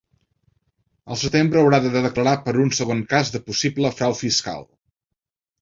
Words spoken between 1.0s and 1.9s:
El setembre haurà